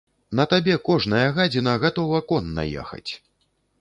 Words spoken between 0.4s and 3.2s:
табе кожная гадзіна гатова конна ехаць.